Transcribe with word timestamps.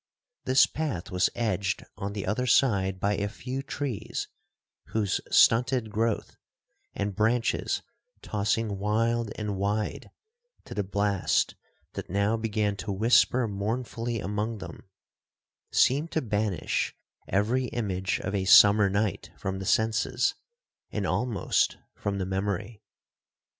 This 0.45 0.65
path 0.65 1.11
was 1.11 1.29
edged 1.35 1.83
on 1.95 2.13
the 2.13 2.25
other 2.25 2.47
side 2.47 2.99
by 2.99 3.13
a 3.17 3.29
few 3.29 3.61
trees, 3.61 4.29
whose 4.85 5.21
stunted 5.29 5.91
growth, 5.91 6.37
and 6.95 7.15
branches 7.15 7.83
tossing 8.23 8.79
wild 8.79 9.31
and 9.35 9.57
wide 9.57 10.09
to 10.65 10.73
the 10.73 10.81
blast 10.83 11.53
that 11.93 12.09
now 12.09 12.35
began 12.35 12.75
to 12.77 12.91
whisper 12.91 13.47
mournfully 13.47 14.19
among 14.19 14.57
them, 14.57 14.89
seemed 15.71 16.09
to 16.13 16.21
banish 16.23 16.95
every 17.27 17.65
image 17.65 18.19
of 18.21 18.33
a 18.33 18.45
summer 18.45 18.89
night 18.89 19.29
from 19.37 19.59
the 19.59 19.67
senses, 19.67 20.33
and 20.89 21.05
almost 21.05 21.77
from 21.93 22.17
the 22.17 22.25
memory. 22.25 22.81